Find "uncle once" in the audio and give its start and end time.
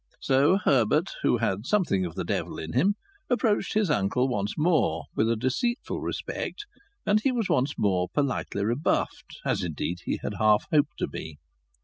3.91-4.57